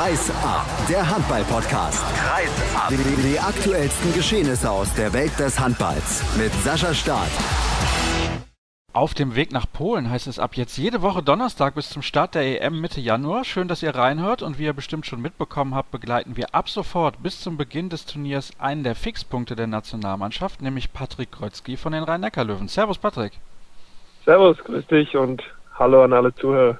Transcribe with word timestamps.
Kreis 0.00 0.30
ab, 0.42 0.64
der 0.88 1.06
Handball-Podcast. 1.10 2.02
Kreis 2.16 2.74
ab. 2.74 2.88
Die, 2.88 2.96
die 3.22 3.38
aktuellsten 3.38 4.14
Geschehnisse 4.14 4.70
aus 4.70 4.94
der 4.94 5.12
Welt 5.12 5.38
des 5.38 5.60
Handballs 5.60 6.24
mit 6.38 6.50
Sascha 6.64 6.94
Staat. 6.94 7.28
Auf 8.94 9.12
dem 9.12 9.36
Weg 9.36 9.52
nach 9.52 9.66
Polen 9.70 10.08
heißt 10.08 10.26
es 10.26 10.38
ab 10.38 10.54
jetzt 10.54 10.78
jede 10.78 11.02
Woche 11.02 11.22
Donnerstag 11.22 11.74
bis 11.74 11.90
zum 11.90 12.00
Start 12.00 12.34
der 12.34 12.62
EM 12.62 12.80
Mitte 12.80 12.98
Januar. 12.98 13.44
Schön, 13.44 13.68
dass 13.68 13.82
ihr 13.82 13.94
reinhört 13.94 14.40
und 14.40 14.58
wie 14.58 14.64
ihr 14.64 14.72
bestimmt 14.72 15.04
schon 15.04 15.20
mitbekommen 15.20 15.74
habt, 15.74 15.90
begleiten 15.90 16.34
wir 16.34 16.54
ab 16.54 16.70
sofort 16.70 17.22
bis 17.22 17.42
zum 17.42 17.58
Beginn 17.58 17.90
des 17.90 18.06
Turniers 18.06 18.52
einen 18.58 18.84
der 18.84 18.94
Fixpunkte 18.94 19.54
der 19.54 19.66
Nationalmannschaft, 19.66 20.62
nämlich 20.62 20.94
Patrick 20.94 21.30
Krötzky 21.30 21.76
von 21.76 21.92
den 21.92 22.04
Rhein-Neckar-Löwen. 22.04 22.68
Servus 22.68 22.96
Patrick. 22.96 23.34
Servus, 24.24 24.56
grüß 24.64 24.86
dich 24.86 25.14
und 25.14 25.42
hallo 25.78 26.04
an 26.04 26.14
alle 26.14 26.34
Zuhörer. 26.34 26.78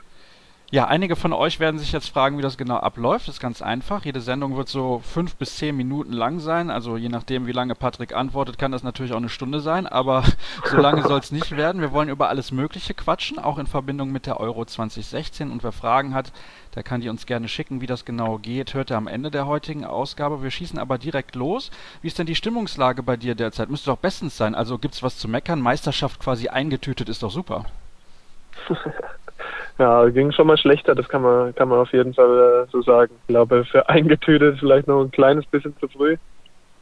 Ja, 0.72 0.86
einige 0.86 1.16
von 1.16 1.32
euch 1.32 1.58
werden 1.58 1.80
sich 1.80 1.90
jetzt 1.90 2.10
fragen, 2.10 2.38
wie 2.38 2.42
das 2.42 2.56
genau 2.56 2.76
abläuft. 2.76 3.26
Das 3.26 3.34
ist 3.34 3.40
ganz 3.40 3.60
einfach. 3.60 4.04
Jede 4.04 4.20
Sendung 4.20 4.56
wird 4.56 4.68
so 4.68 5.00
fünf 5.00 5.34
bis 5.34 5.56
zehn 5.56 5.76
Minuten 5.76 6.12
lang 6.12 6.38
sein. 6.38 6.70
Also 6.70 6.96
je 6.96 7.08
nachdem, 7.08 7.48
wie 7.48 7.52
lange 7.52 7.74
Patrick 7.74 8.14
antwortet, 8.14 8.56
kann 8.56 8.70
das 8.70 8.84
natürlich 8.84 9.12
auch 9.12 9.16
eine 9.16 9.30
Stunde 9.30 9.58
sein. 9.58 9.88
Aber 9.88 10.22
so 10.70 10.76
lange 10.76 11.02
soll 11.02 11.18
es 11.18 11.32
nicht 11.32 11.56
werden. 11.56 11.80
Wir 11.80 11.90
wollen 11.90 12.08
über 12.08 12.28
alles 12.28 12.52
Mögliche 12.52 12.94
quatschen, 12.94 13.40
auch 13.40 13.58
in 13.58 13.66
Verbindung 13.66 14.12
mit 14.12 14.26
der 14.26 14.38
Euro 14.38 14.64
2016. 14.64 15.50
Und 15.50 15.64
wer 15.64 15.72
Fragen 15.72 16.14
hat, 16.14 16.32
der 16.76 16.84
kann 16.84 17.00
die 17.00 17.08
uns 17.08 17.26
gerne 17.26 17.48
schicken. 17.48 17.80
Wie 17.80 17.88
das 17.88 18.04
genau 18.04 18.38
geht, 18.38 18.72
hört 18.72 18.92
er 18.92 18.98
am 18.98 19.08
Ende 19.08 19.32
der 19.32 19.46
heutigen 19.46 19.84
Ausgabe. 19.84 20.44
Wir 20.44 20.52
schießen 20.52 20.78
aber 20.78 20.98
direkt 20.98 21.34
los. 21.34 21.72
Wie 22.00 22.06
ist 22.06 22.20
denn 22.20 22.26
die 22.26 22.36
Stimmungslage 22.36 23.02
bei 23.02 23.16
dir 23.16 23.34
derzeit? 23.34 23.70
Müsste 23.70 23.90
doch 23.90 23.98
bestens 23.98 24.36
sein. 24.36 24.54
Also 24.54 24.78
gibt's 24.78 25.02
was 25.02 25.18
zu 25.18 25.26
meckern? 25.26 25.60
Meisterschaft 25.60 26.20
quasi 26.20 26.46
eingetütet 26.46 27.08
ist 27.08 27.24
doch 27.24 27.32
super. 27.32 27.64
Ja, 29.80 30.06
ging 30.10 30.30
schon 30.30 30.46
mal 30.46 30.58
schlechter, 30.58 30.94
das 30.94 31.08
kann 31.08 31.22
man, 31.22 31.54
kann 31.54 31.70
man 31.70 31.78
auf 31.78 31.90
jeden 31.94 32.12
Fall 32.12 32.66
äh, 32.66 32.70
so 32.70 32.82
sagen. 32.82 33.14
Ich 33.22 33.28
glaube, 33.28 33.64
für 33.64 33.88
eingetütet 33.88 34.58
vielleicht 34.58 34.86
noch 34.86 35.00
ein 35.00 35.10
kleines 35.10 35.46
bisschen 35.46 35.74
zu 35.80 35.88
früh. 35.88 36.18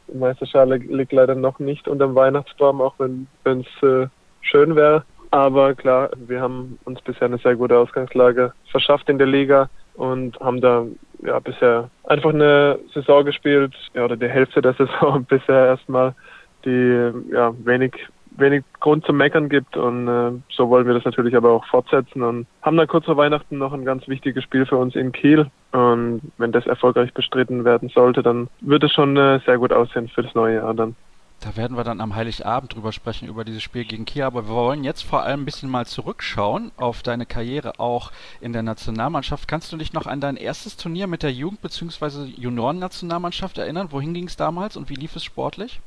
Die 0.09 0.17
Meisterschale 0.17 0.75
liegt 0.75 1.13
leider 1.13 1.33
noch 1.33 1.59
nicht 1.59 1.87
unter 1.87 2.07
dem 2.07 2.15
Weihnachtsbaum, 2.15 2.81
auch 2.81 2.95
wenn 2.97 3.27
es 3.45 3.83
äh, 3.83 4.07
schön 4.41 4.75
wäre. 4.75 5.05
Aber 5.31 5.75
klar, 5.75 6.09
wir 6.27 6.41
haben 6.41 6.77
uns 6.83 7.01
bisher 7.01 7.27
eine 7.27 7.37
sehr 7.37 7.55
gute 7.55 7.77
Ausgangslage 7.77 8.51
verschafft 8.69 9.07
in 9.07 9.17
der 9.17 9.27
Liga 9.27 9.69
und 9.93 10.37
haben 10.41 10.59
da 10.59 10.85
ja 11.23 11.39
bisher 11.39 11.89
einfach 12.03 12.33
eine 12.33 12.79
Saison 12.93 13.23
gespielt, 13.23 13.73
ja, 13.93 14.03
oder 14.03 14.17
die 14.17 14.27
Hälfte 14.27 14.61
der 14.61 14.73
Saison 14.77 15.23
bisher 15.23 15.67
erstmal, 15.67 16.13
die 16.65 17.13
ja 17.31 17.53
wenig 17.63 17.93
wenig 18.39 18.63
Grund 18.79 19.05
zum 19.05 19.17
Meckern 19.17 19.49
gibt 19.49 19.77
und 19.77 20.07
äh, 20.07 20.31
so 20.49 20.69
wollen 20.69 20.87
wir 20.87 20.93
das 20.93 21.05
natürlich 21.05 21.35
aber 21.35 21.51
auch 21.51 21.65
fortsetzen 21.65 22.23
und 22.23 22.47
haben 22.61 22.77
dann 22.77 22.87
kurz 22.87 23.05
vor 23.05 23.17
Weihnachten 23.17 23.57
noch 23.57 23.73
ein 23.73 23.85
ganz 23.85 24.07
wichtiges 24.07 24.43
Spiel 24.43 24.65
für 24.65 24.77
uns 24.77 24.95
in 24.95 25.11
Kiel 25.11 25.49
und 25.71 26.21
wenn 26.37 26.51
das 26.51 26.65
erfolgreich 26.65 27.13
bestritten 27.13 27.65
werden 27.65 27.89
sollte, 27.89 28.23
dann 28.23 28.47
wird 28.61 28.83
es 28.83 28.91
schon 28.91 29.17
äh, 29.17 29.39
sehr 29.45 29.57
gut 29.57 29.73
aussehen 29.73 30.07
für 30.07 30.23
das 30.23 30.35
neue 30.35 30.55
Jahr 30.55 30.73
dann. 30.73 30.95
Da 31.41 31.55
werden 31.55 31.77
wir 31.77 31.85
dann 31.85 32.01
am 32.01 32.15
Heiligabend 32.15 32.75
drüber 32.75 32.91
sprechen, 32.91 33.29
über 33.29 33.45
dieses 33.45 33.63
Spiel 33.63 33.85
gegen 33.85 34.03
Kiel. 34.03 34.23
Aber 34.23 34.49
wir 34.49 34.53
wollen 34.53 34.83
jetzt 34.83 35.03
vor 35.03 35.23
allem 35.23 35.41
ein 35.41 35.45
bisschen 35.45 35.69
mal 35.69 35.85
zurückschauen 35.85 36.73
auf 36.75 37.01
deine 37.01 37.25
Karriere 37.25 37.79
auch 37.79 38.11
in 38.41 38.51
der 38.51 38.61
Nationalmannschaft. 38.61 39.47
Kannst 39.47 39.71
du 39.71 39.77
dich 39.77 39.93
noch 39.93 40.05
an 40.05 40.19
dein 40.19 40.35
erstes 40.35 40.75
Turnier 40.75 41.07
mit 41.07 41.23
der 41.23 41.31
Jugend- 41.31 41.61
bzw. 41.61 42.25
Junioren-Nationalmannschaft 42.25 43.57
erinnern? 43.57 43.87
Wohin 43.91 44.13
ging 44.13 44.27
es 44.27 44.35
damals 44.35 44.75
und 44.75 44.89
wie 44.89 44.95
lief 44.95 45.15
es 45.15 45.23
sportlich? 45.23 45.79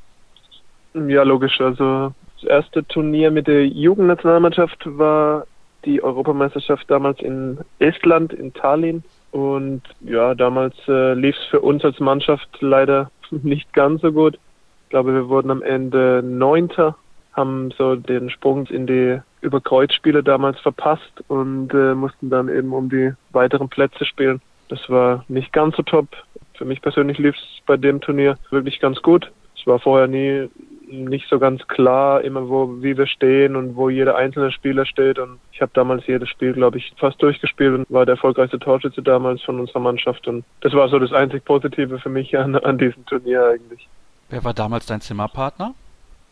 Ja, 0.95 1.21
logisch. 1.21 1.61
Also 1.61 2.13
erste 2.43 2.85
Turnier 2.87 3.31
mit 3.31 3.47
der 3.47 3.67
Jugendnationalmannschaft 3.67 4.79
war 4.85 5.45
die 5.85 6.01
Europameisterschaft 6.01 6.89
damals 6.89 7.19
in 7.19 7.59
Estland, 7.79 8.33
in 8.33 8.53
Tallinn. 8.53 9.03
Und 9.31 9.81
ja, 10.01 10.35
damals 10.35 10.75
äh, 10.87 11.13
lief 11.13 11.35
es 11.35 11.45
für 11.47 11.61
uns 11.61 11.83
als 11.83 11.99
Mannschaft 11.99 12.49
leider 12.59 13.11
nicht 13.31 13.73
ganz 13.73 14.01
so 14.01 14.11
gut. 14.11 14.35
Ich 14.83 14.89
glaube, 14.89 15.13
wir 15.13 15.29
wurden 15.29 15.51
am 15.51 15.63
Ende 15.63 16.21
Neunter, 16.23 16.95
haben 17.33 17.71
so 17.77 17.95
den 17.95 18.29
Sprung 18.29 18.67
in 18.67 18.85
die 18.85 19.19
Überkreuzspiele 19.41 20.23
damals 20.23 20.59
verpasst 20.59 21.23
und 21.27 21.73
äh, 21.73 21.95
mussten 21.95 22.29
dann 22.29 22.47
eben 22.47 22.73
um 22.73 22.89
die 22.89 23.13
weiteren 23.31 23.69
Plätze 23.69 24.05
spielen. 24.05 24.39
Das 24.69 24.89
war 24.89 25.25
nicht 25.27 25.51
ganz 25.51 25.75
so 25.75 25.83
top. 25.83 26.07
Für 26.55 26.65
mich 26.65 26.81
persönlich 26.81 27.17
lief 27.17 27.35
es 27.35 27.65
bei 27.65 27.75
dem 27.75 28.01
Turnier 28.01 28.37
wirklich 28.51 28.79
ganz 28.79 29.01
gut. 29.01 29.31
Es 29.57 29.65
war 29.65 29.79
vorher 29.79 30.07
nie 30.07 30.49
nicht 30.87 31.27
so 31.29 31.39
ganz 31.39 31.67
klar, 31.67 32.21
immer 32.21 32.49
wo, 32.49 32.81
wie 32.81 32.97
wir 32.97 33.07
stehen 33.07 33.55
und 33.55 33.75
wo 33.75 33.89
jeder 33.89 34.15
einzelne 34.15 34.51
Spieler 34.51 34.85
steht. 34.85 35.19
Und 35.19 35.39
ich 35.51 35.61
habe 35.61 35.71
damals 35.73 36.05
jedes 36.07 36.29
Spiel, 36.29 36.53
glaube 36.53 36.77
ich, 36.77 36.93
fast 36.97 37.21
durchgespielt 37.21 37.73
und 37.73 37.85
war 37.89 38.05
der 38.05 38.13
erfolgreichste 38.13 38.59
Torschütze 38.59 39.01
damals 39.01 39.41
von 39.41 39.59
unserer 39.59 39.79
Mannschaft. 39.79 40.27
Und 40.27 40.43
das 40.61 40.73
war 40.73 40.89
so 40.89 40.99
das 40.99 41.13
einzig 41.13 41.45
Positive 41.45 41.99
für 41.99 42.09
mich 42.09 42.37
an, 42.37 42.55
an 42.55 42.77
diesem 42.77 43.05
Turnier 43.05 43.45
eigentlich. 43.45 43.87
Wer 44.29 44.43
war 44.43 44.53
damals 44.53 44.85
dein 44.85 45.01
Zimmerpartner? 45.01 45.73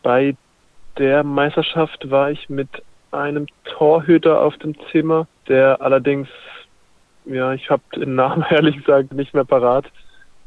Bei 0.02 0.34
der 0.98 1.24
Meisterschaft 1.24 2.10
war 2.10 2.30
ich 2.30 2.48
mit 2.48 2.68
einem 3.10 3.46
Torhüter 3.64 4.40
auf 4.40 4.56
dem 4.58 4.74
Zimmer, 4.90 5.26
der 5.48 5.80
allerdings, 5.80 6.28
ja, 7.24 7.52
ich 7.52 7.70
habe 7.70 7.82
den 7.94 8.14
Namen 8.14 8.44
ehrlich 8.50 8.76
gesagt 8.76 9.12
nicht 9.12 9.34
mehr 9.34 9.44
parat, 9.44 9.86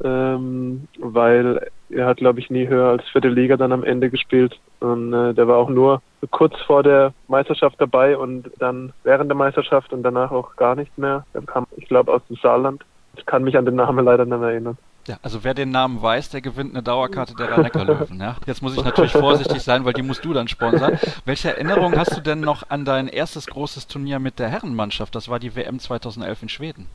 ähm, 0.04 0.88
weil 1.00 1.70
er 1.90 2.08
hat, 2.08 2.18
glaube 2.18 2.40
ich, 2.40 2.50
nie 2.50 2.68
höher 2.68 2.90
als 2.90 3.04
vierte 3.10 3.30
Liga 3.30 3.58
dann 3.58 3.72
am 3.72 3.84
Ende 3.84 4.10
gespielt. 4.10 4.60
Und 4.80 5.14
äh, 5.14 5.34
der 5.34 5.48
war 5.48 5.58
auch 5.58 5.70
nur 5.70 6.02
kurz 6.32 6.60
vor 6.62 6.84
der 6.84 7.14
Meisterschaft 7.28 7.80
dabei 7.80 8.18
und 8.18 8.50
dann 8.60 8.94
während 9.04 9.30
der 9.30 9.38
Meisterschaft 9.38 9.94
und 9.94 10.04
danach 10.04 10.32
auch 10.32 10.56
gar 10.56 10.76
nicht 10.76 10.98
mehr. 10.98 11.26
Er 11.34 11.42
kam, 11.42 11.68
ich 11.78 11.88
glaube, 11.88 12.14
aus 12.14 12.22
dem 12.30 12.38
Saarland. 12.38 12.84
Ich 13.18 13.26
kann 13.26 13.44
mich 13.44 13.58
an 13.58 13.66
den 13.66 13.76
Namen 13.76 14.04
leider 14.04 14.26
nicht 14.26 14.40
mehr 14.40 14.50
erinnern. 14.50 14.78
Ja, 15.08 15.20
also 15.22 15.44
wer 15.44 15.54
den 15.54 15.70
Namen 15.70 16.02
weiß, 16.02 16.32
der 16.32 16.42
gewinnt 16.42 16.74
eine 16.74 16.82
Dauerkarte 16.82 17.36
der 17.36 17.52
rhein 17.52 17.88
löwen 17.88 18.20
ja? 18.20 18.38
Jetzt 18.48 18.64
muss 18.64 18.76
ich 18.76 18.84
natürlich 18.84 19.12
vorsichtig 19.12 19.62
sein, 19.62 19.86
weil 19.86 19.94
die 19.94 20.02
musst 20.02 20.26
du 20.26 20.34
dann 20.34 20.48
sponsern. 20.48 20.98
Welche 21.26 21.50
Erinnerung 21.50 21.96
hast 21.96 22.18
du 22.18 22.22
denn 22.22 22.40
noch 22.40 22.70
an 22.70 22.86
dein 22.86 23.08
erstes 23.08 23.46
großes 23.46 23.88
Turnier 23.88 24.18
mit 24.18 24.40
der 24.40 24.50
Herrenmannschaft? 24.50 25.14
Das 25.14 25.30
war 25.30 25.40
die 25.40 25.56
WM 25.56 25.80
2011 25.80 26.42
in 26.42 26.50
Schweden. 26.50 26.88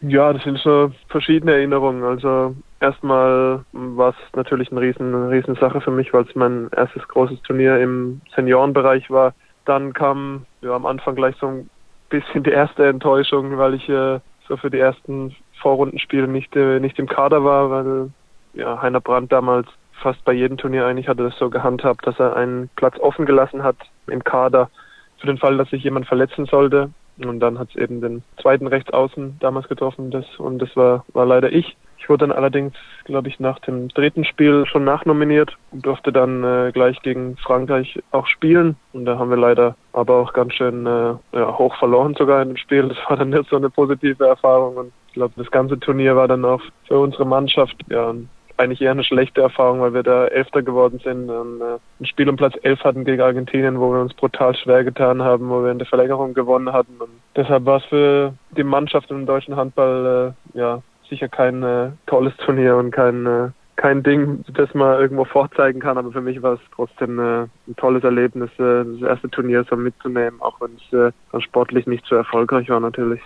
Ja, 0.00 0.32
das 0.32 0.44
sind 0.44 0.58
so 0.58 0.92
verschiedene 1.08 1.52
Erinnerungen. 1.52 2.04
Also 2.04 2.54
erstmal 2.80 3.64
war 3.72 4.10
es 4.10 4.36
natürlich 4.36 4.70
eine 4.70 4.80
riesen, 4.80 5.28
riesen 5.28 5.56
Sache 5.56 5.80
für 5.80 5.90
mich, 5.90 6.12
weil 6.12 6.22
es 6.22 6.34
mein 6.36 6.68
erstes 6.76 7.06
großes 7.08 7.42
Turnier 7.42 7.80
im 7.80 8.20
Seniorenbereich 8.36 9.10
war. 9.10 9.34
Dann 9.64 9.92
kam 9.92 10.46
ja 10.60 10.74
am 10.74 10.86
Anfang 10.86 11.16
gleich 11.16 11.36
so 11.40 11.48
ein 11.48 11.70
bisschen 12.10 12.44
die 12.44 12.50
erste 12.50 12.86
Enttäuschung, 12.86 13.58
weil 13.58 13.74
ich 13.74 13.88
äh, 13.88 14.20
so 14.46 14.56
für 14.56 14.70
die 14.70 14.78
ersten 14.78 15.34
Vorrundenspiele 15.60 16.28
nicht, 16.28 16.54
äh, 16.54 16.78
nicht 16.78 16.98
im 16.98 17.08
Kader 17.08 17.44
war, 17.44 17.70
weil 17.70 18.10
ja 18.54 18.80
Heiner 18.80 19.00
Brandt 19.00 19.32
damals 19.32 19.66
fast 20.00 20.24
bei 20.24 20.32
jedem 20.32 20.56
Turnier 20.56 20.86
eigentlich 20.86 21.08
hatte 21.08 21.24
das 21.24 21.36
so 21.38 21.50
gehandhabt, 21.50 22.06
dass 22.06 22.18
er 22.20 22.36
einen 22.36 22.70
Platz 22.76 22.98
offen 23.00 23.26
gelassen 23.26 23.64
hat 23.64 23.76
im 24.06 24.22
Kader 24.22 24.70
für 25.18 25.26
den 25.26 25.38
Fall, 25.38 25.56
dass 25.56 25.70
sich 25.70 25.82
jemand 25.82 26.06
verletzen 26.06 26.46
sollte. 26.46 26.90
Und 27.24 27.40
dann 27.40 27.58
hat 27.58 27.70
es 27.70 27.76
eben 27.76 28.00
den 28.00 28.22
zweiten 28.40 28.66
Rechtsaußen 28.66 29.38
damals 29.40 29.68
getroffen 29.68 30.10
das, 30.10 30.24
und 30.38 30.60
das 30.60 30.74
war, 30.76 31.04
war 31.12 31.26
leider 31.26 31.52
ich. 31.52 31.76
Ich 31.98 32.08
wurde 32.08 32.28
dann 32.28 32.36
allerdings, 32.36 32.74
glaube 33.04 33.28
ich, 33.28 33.40
nach 33.40 33.58
dem 33.60 33.88
dritten 33.88 34.24
Spiel 34.24 34.64
schon 34.66 34.84
nachnominiert 34.84 35.56
und 35.72 35.84
durfte 35.84 36.12
dann 36.12 36.44
äh, 36.44 36.70
gleich 36.72 37.00
gegen 37.02 37.36
Frankreich 37.38 37.98
auch 38.12 38.26
spielen. 38.28 38.76
Und 38.92 39.04
da 39.04 39.18
haben 39.18 39.30
wir 39.30 39.36
leider 39.36 39.76
aber 39.92 40.16
auch 40.16 40.32
ganz 40.32 40.54
schön 40.54 40.86
äh, 40.86 41.14
ja, 41.32 41.58
hoch 41.58 41.76
verloren 41.76 42.14
sogar 42.14 42.40
in 42.40 42.48
dem 42.48 42.56
Spiel. 42.56 42.88
Das 42.88 42.98
war 43.08 43.16
dann 43.16 43.30
nicht 43.30 43.50
so 43.50 43.56
eine 43.56 43.68
positive 43.68 44.26
Erfahrung. 44.26 44.76
Und 44.76 44.92
ich 45.08 45.14
glaube, 45.14 45.34
das 45.36 45.50
ganze 45.50 45.78
Turnier 45.80 46.14
war 46.14 46.28
dann 46.28 46.44
auch 46.44 46.62
für 46.86 47.00
unsere 47.00 47.26
Mannschaft 47.26 47.76
ja, 47.90 48.14
eigentlich 48.58 48.80
eher 48.80 48.90
eine 48.90 49.04
schlechte 49.04 49.40
Erfahrung, 49.40 49.80
weil 49.80 49.94
wir 49.94 50.02
da 50.02 50.26
Elfter 50.26 50.62
geworden 50.62 51.00
sind 51.02 51.30
und 51.30 51.60
äh, 51.60 51.78
ein 52.00 52.06
Spiel 52.06 52.28
um 52.28 52.36
Platz 52.36 52.54
11 52.62 52.84
hatten 52.84 53.04
gegen 53.04 53.22
Argentinien, 53.22 53.80
wo 53.80 53.92
wir 53.92 54.00
uns 54.00 54.14
brutal 54.14 54.54
schwer 54.56 54.84
getan 54.84 55.22
haben, 55.22 55.48
wo 55.48 55.62
wir 55.62 55.70
in 55.70 55.78
der 55.78 55.86
Verlängerung 55.86 56.34
gewonnen 56.34 56.72
hatten. 56.72 56.94
Und 56.98 57.10
deshalb 57.36 57.64
war 57.66 57.78
es 57.78 57.84
für 57.84 58.34
die 58.56 58.64
Mannschaft 58.64 59.10
im 59.10 59.26
deutschen 59.26 59.56
Handball 59.56 60.34
äh, 60.54 60.58
ja 60.58 60.82
sicher 61.08 61.28
kein 61.28 61.62
äh, 61.62 61.90
tolles 62.06 62.36
Turnier 62.38 62.76
und 62.76 62.90
kein 62.90 63.26
äh, 63.26 63.48
kein 63.78 64.02
Ding, 64.02 64.44
das 64.54 64.74
man 64.74 65.00
irgendwo 65.00 65.24
vorzeigen 65.24 65.78
kann, 65.78 65.98
aber 65.98 66.10
für 66.10 66.20
mich 66.20 66.42
war 66.42 66.54
es 66.54 66.60
trotzdem 66.74 67.20
äh, 67.20 67.42
ein 67.42 67.76
tolles 67.76 68.02
Erlebnis, 68.02 68.50
äh, 68.58 68.84
das 68.84 69.02
erste 69.02 69.30
Turnier 69.30 69.64
so 69.70 69.76
mitzunehmen, 69.76 70.42
auch 70.42 70.60
wenn 70.60 70.72
es 70.74 70.92
äh, 70.92 71.40
sportlich 71.40 71.86
nicht 71.86 72.04
so 72.06 72.16
erfolgreich 72.16 72.68
war 72.68 72.80
natürlich. 72.80 73.20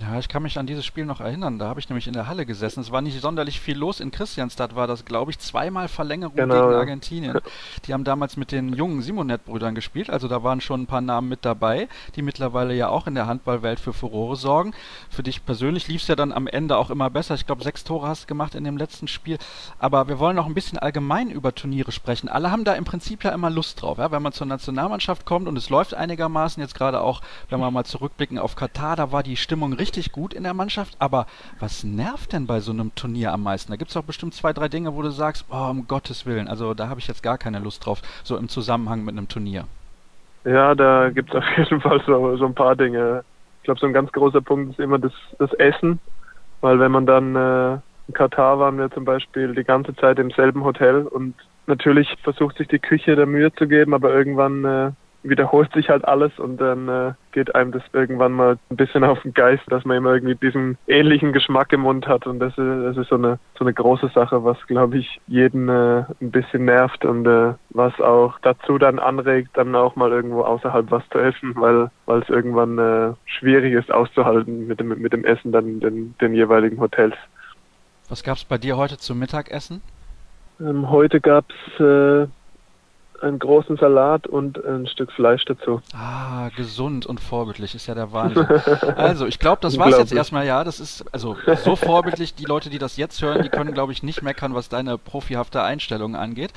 Ja, 0.00 0.16
ich 0.16 0.28
kann 0.28 0.44
mich 0.44 0.56
an 0.58 0.66
dieses 0.66 0.86
Spiel 0.86 1.04
noch 1.04 1.20
erinnern. 1.20 1.58
Da 1.58 1.66
habe 1.66 1.80
ich 1.80 1.88
nämlich 1.88 2.06
in 2.06 2.12
der 2.12 2.28
Halle 2.28 2.46
gesessen. 2.46 2.80
Es 2.80 2.92
war 2.92 3.02
nicht 3.02 3.20
sonderlich 3.20 3.58
viel 3.58 3.76
los. 3.76 3.98
In 3.98 4.12
Christianstadt 4.12 4.76
war 4.76 4.86
das, 4.86 5.04
glaube 5.04 5.32
ich, 5.32 5.40
zweimal 5.40 5.88
Verlängerung 5.88 6.36
genau, 6.36 6.68
gegen. 6.68 6.78
Argentinien. 6.78 7.38
Die 7.84 7.92
haben 7.92 8.04
damals 8.04 8.36
mit 8.36 8.52
den 8.52 8.72
jungen 8.72 9.02
Simonet-Brüdern 9.02 9.74
gespielt. 9.74 10.08
Also 10.08 10.28
da 10.28 10.44
waren 10.44 10.60
schon 10.60 10.82
ein 10.82 10.86
paar 10.86 11.00
Namen 11.00 11.28
mit 11.28 11.44
dabei, 11.44 11.88
die 12.14 12.22
mittlerweile 12.22 12.74
ja 12.74 12.90
auch 12.90 13.08
in 13.08 13.16
der 13.16 13.26
Handballwelt 13.26 13.80
für 13.80 13.92
Furore 13.92 14.36
sorgen. 14.36 14.72
Für 15.10 15.24
dich 15.24 15.44
persönlich 15.44 15.88
lief 15.88 16.02
es 16.02 16.08
ja 16.08 16.14
dann 16.14 16.30
am 16.32 16.46
Ende 16.46 16.76
auch 16.76 16.90
immer 16.90 17.10
besser. 17.10 17.34
Ich 17.34 17.46
glaube, 17.46 17.64
sechs 17.64 17.82
Tore 17.82 18.06
hast 18.06 18.24
du 18.24 18.26
gemacht 18.28 18.54
in 18.54 18.62
dem 18.62 18.76
letzten 18.76 19.08
Spiel. 19.08 19.38
Aber 19.80 20.06
wir 20.06 20.20
wollen 20.20 20.36
noch 20.36 20.46
ein 20.46 20.54
bisschen 20.54 20.78
allgemein 20.78 21.28
über 21.28 21.56
Turniere 21.56 21.90
sprechen. 21.90 22.28
Alle 22.28 22.52
haben 22.52 22.62
da 22.62 22.74
im 22.74 22.84
Prinzip 22.84 23.24
ja 23.24 23.30
immer 23.30 23.50
Lust 23.50 23.82
drauf. 23.82 23.98
Ja? 23.98 24.12
Wenn 24.12 24.22
man 24.22 24.32
zur 24.32 24.46
Nationalmannschaft 24.46 25.26
kommt 25.26 25.48
und 25.48 25.56
es 25.56 25.70
läuft 25.70 25.94
einigermaßen, 25.94 26.62
jetzt 26.62 26.76
gerade 26.76 27.00
auch, 27.00 27.20
wenn 27.48 27.58
wir 27.58 27.68
mal 27.72 27.84
zurückblicken 27.84 28.38
auf 28.38 28.54
Katar, 28.54 28.94
da 28.94 29.10
war 29.10 29.24
die 29.24 29.36
Stimmung 29.36 29.72
richtig 29.72 29.87
richtig 29.88 30.12
gut 30.12 30.34
in 30.34 30.42
der 30.42 30.52
Mannschaft, 30.52 30.96
aber 30.98 31.26
was 31.60 31.82
nervt 31.82 32.34
denn 32.34 32.46
bei 32.46 32.60
so 32.60 32.72
einem 32.72 32.94
Turnier 32.94 33.32
am 33.32 33.42
meisten? 33.42 33.72
Da 33.72 33.76
gibt 33.76 33.88
es 33.88 33.94
doch 33.94 34.04
bestimmt 34.04 34.34
zwei, 34.34 34.52
drei 34.52 34.68
Dinge, 34.68 34.94
wo 34.94 35.00
du 35.00 35.10
sagst, 35.10 35.46
oh, 35.50 35.70
um 35.70 35.88
Gottes 35.88 36.26
Willen, 36.26 36.46
also 36.46 36.74
da 36.74 36.88
habe 36.88 37.00
ich 37.00 37.08
jetzt 37.08 37.22
gar 37.22 37.38
keine 37.38 37.58
Lust 37.58 37.86
drauf, 37.86 38.02
so 38.22 38.36
im 38.36 38.50
Zusammenhang 38.50 39.04
mit 39.04 39.16
einem 39.16 39.28
Turnier. 39.28 39.64
Ja, 40.44 40.74
da 40.74 41.08
gibt 41.08 41.30
es 41.30 41.36
auf 41.38 41.44
jeden 41.56 41.80
Fall 41.80 42.02
so, 42.06 42.36
so 42.36 42.44
ein 42.44 42.54
paar 42.54 42.76
Dinge. 42.76 43.24
Ich 43.60 43.64
glaube, 43.64 43.80
so 43.80 43.86
ein 43.86 43.94
ganz 43.94 44.12
großer 44.12 44.42
Punkt 44.42 44.72
ist 44.72 44.80
immer 44.80 44.98
das, 44.98 45.12
das 45.38 45.52
Essen, 45.54 45.98
weil 46.60 46.78
wenn 46.80 46.92
man 46.92 47.06
dann 47.06 47.34
äh, 47.34 47.72
in 48.08 48.14
Katar 48.14 48.58
waren 48.58 48.78
wir 48.78 48.90
zum 48.90 49.06
Beispiel 49.06 49.54
die 49.54 49.64
ganze 49.64 49.96
Zeit 49.96 50.18
im 50.18 50.30
selben 50.30 50.64
Hotel 50.64 51.06
und 51.06 51.34
natürlich 51.66 52.14
versucht 52.22 52.58
sich 52.58 52.68
die 52.68 52.78
Küche 52.78 53.16
der 53.16 53.26
Mühe 53.26 53.52
zu 53.54 53.66
geben, 53.66 53.94
aber 53.94 54.12
irgendwann 54.12 54.64
äh, 54.64 54.90
wiederholt 55.28 55.72
sich 55.72 55.88
halt 55.88 56.06
alles 56.06 56.38
und 56.38 56.58
dann 56.58 56.88
äh, 56.88 57.12
geht 57.32 57.54
einem 57.54 57.72
das 57.72 57.82
irgendwann 57.92 58.32
mal 58.32 58.58
ein 58.70 58.76
bisschen 58.76 59.04
auf 59.04 59.20
den 59.22 59.34
Geist, 59.34 59.62
dass 59.68 59.84
man 59.84 59.96
immer 59.96 60.14
irgendwie 60.14 60.34
diesen 60.34 60.78
ähnlichen 60.86 61.32
Geschmack 61.32 61.72
im 61.72 61.82
Mund 61.82 62.06
hat 62.06 62.26
und 62.26 62.40
das 62.40 62.52
ist, 62.52 62.58
das 62.58 62.96
ist 62.96 63.08
so 63.08 63.16
eine 63.16 63.38
so 63.58 63.64
eine 63.64 63.74
große 63.74 64.08
Sache, 64.14 64.44
was 64.44 64.58
glaube 64.66 64.98
ich 64.98 65.20
jeden 65.26 65.68
äh, 65.68 66.04
ein 66.20 66.30
bisschen 66.30 66.64
nervt 66.64 67.04
und 67.04 67.26
äh, 67.26 67.54
was 67.70 67.98
auch 68.00 68.38
dazu 68.42 68.78
dann 68.78 68.98
anregt, 68.98 69.50
dann 69.54 69.74
auch 69.74 69.96
mal 69.96 70.10
irgendwo 70.10 70.42
außerhalb 70.42 70.90
was 70.90 71.02
zu 71.10 71.18
essen, 71.18 71.54
weil 71.56 71.90
weil 72.06 72.22
es 72.22 72.28
irgendwann 72.28 72.78
äh, 72.78 73.14
schwierig 73.26 73.74
ist 73.74 73.92
auszuhalten 73.92 74.66
mit 74.66 74.80
dem 74.80 74.88
mit 74.88 75.12
dem 75.12 75.24
Essen 75.24 75.52
dann 75.52 75.66
in 75.66 75.80
den, 75.80 76.14
den 76.20 76.34
jeweiligen 76.34 76.80
Hotels. 76.80 77.14
Was 78.08 78.22
gab's 78.22 78.44
bei 78.44 78.56
dir 78.56 78.76
heute 78.76 78.96
zum 78.96 79.18
Mittagessen? 79.18 79.82
Ähm, 80.60 80.90
heute 80.90 81.20
gab's 81.20 81.54
äh, 81.78 82.26
einen 83.22 83.38
großen 83.38 83.76
Salat 83.76 84.26
und 84.26 84.62
ein 84.64 84.86
Stück 84.86 85.12
Fleisch 85.12 85.44
dazu. 85.44 85.80
Ah, 85.94 86.48
gesund 86.56 87.06
und 87.06 87.20
vorbildlich 87.20 87.74
ist 87.74 87.86
ja 87.86 87.94
der 87.94 88.12
Wahnsinn. 88.12 88.46
Also, 88.96 89.26
ich 89.26 89.38
glaube, 89.38 89.58
das 89.60 89.78
war's 89.78 89.96
jetzt 89.98 90.12
erstmal. 90.12 90.46
Ja, 90.46 90.64
das 90.64 90.80
ist 90.80 91.04
also 91.12 91.36
so 91.64 91.76
vorbildlich. 91.76 92.34
Die 92.34 92.44
Leute, 92.44 92.70
die 92.70 92.78
das 92.78 92.96
jetzt 92.96 93.22
hören, 93.22 93.42
die 93.42 93.48
können, 93.48 93.72
glaube 93.72 93.92
ich, 93.92 94.02
nicht 94.02 94.22
meckern, 94.22 94.54
was 94.54 94.68
deine 94.68 94.98
profihafte 94.98 95.62
Einstellung 95.62 96.16
angeht. 96.16 96.52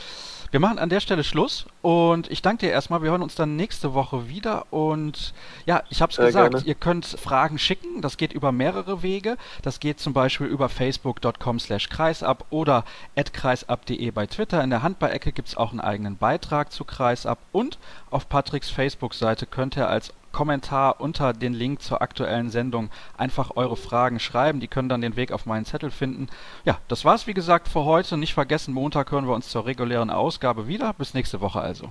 Wir 0.52 0.60
machen 0.60 0.80
an 0.80 0.90
der 0.90 1.00
Stelle 1.00 1.24
Schluss 1.24 1.66
und 1.82 2.30
ich 2.30 2.42
danke 2.42 2.66
dir 2.66 2.74
erstmal. 2.74 3.02
Wir 3.02 3.12
hören 3.12 3.22
uns 3.22 3.36
dann 3.36 3.56
nächste 3.56 3.94
Woche 3.94 4.28
wieder 4.28 4.66
und 4.70 5.34
ja, 5.66 5.82
ich 5.90 6.02
habe 6.02 6.12
es 6.12 6.18
gesagt, 6.18 6.52
gerne. 6.52 6.66
ihr 6.66 6.76
könnt 6.76 7.06
Fragen 7.06 7.58
schicken. 7.58 8.02
Das 8.02 8.18
geht 8.18 8.34
über 8.34 8.52
mehrere 8.52 9.02
Wege. 9.02 9.38
Das 9.62 9.80
geht 9.80 10.02
zum 10.02 10.12
Beispiel 10.12 10.48
über 10.48 10.68
facebook.com 10.68 11.58
slash 11.58 11.88
kreisab 11.88 12.44
oder 12.50 12.84
kreisab.de 13.16 14.12
bei 14.12 14.28
Twitter. 14.28 14.62
In 14.62 14.72
der 14.72 14.84
Handballecke 14.84 15.32
gibt 15.32 15.48
es 15.48 15.56
auch 15.56 15.72
einen 15.72 15.80
eigenen 15.80 16.18
Beitrag 16.52 16.74
zu 16.74 16.84
Kreisab 16.84 17.40
und 17.54 17.80
auf 18.10 18.28
Patricks 18.28 18.70
Facebook-Seite 18.70 19.46
könnt 19.46 19.78
ihr 19.78 19.88
als 19.88 20.14
Kommentar 20.34 21.00
unter 21.00 21.32
den 21.32 21.54
Link 21.54 21.82
zur 21.82 22.02
aktuellen 22.02 22.50
Sendung 22.50 22.90
einfach 23.18 23.52
eure 23.56 23.78
Fragen 23.78 24.20
schreiben. 24.20 24.60
Die 24.60 24.68
können 24.68 24.90
dann 24.90 25.00
den 25.00 25.16
Weg 25.16 25.32
auf 25.32 25.46
meinen 25.46 25.64
Zettel 25.64 25.92
finden. 25.92 26.28
Ja, 26.66 26.78
das 26.90 27.06
war's 27.06 27.26
wie 27.26 27.34
gesagt 27.34 27.70
für 27.70 27.86
heute. 27.86 28.18
Nicht 28.18 28.34
vergessen, 28.34 28.74
Montag 28.74 29.12
hören 29.12 29.28
wir 29.28 29.34
uns 29.34 29.48
zur 29.48 29.66
regulären 29.66 30.10
Ausgabe 30.10 30.68
wieder. 30.68 30.92
Bis 30.92 31.14
nächste 31.14 31.40
Woche 31.40 31.62
also. 31.62 31.90